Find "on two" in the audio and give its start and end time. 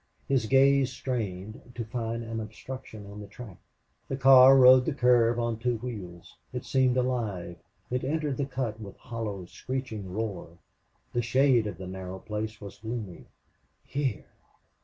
5.37-5.77